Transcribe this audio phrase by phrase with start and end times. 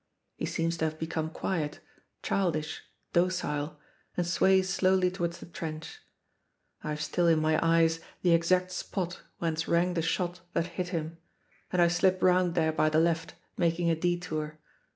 [0.35, 1.79] He seems to have become quiet,
[2.23, 2.81] childish,
[3.13, 3.79] docile;
[4.17, 5.99] and sways slowly towards the trench.
[6.83, 10.87] I have still in my eyes the exact spot whence rang the shot that hit
[10.87, 11.19] him,
[11.71, 14.57] and I slip round there by the left, making a detour.